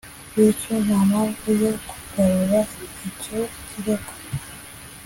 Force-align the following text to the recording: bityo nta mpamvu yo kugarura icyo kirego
bityo 0.33 0.73
nta 0.85 0.99
mpamvu 1.09 1.47
yo 1.63 1.71
kugarura 1.87 2.59
icyo 3.07 3.39
kirego 3.67 4.11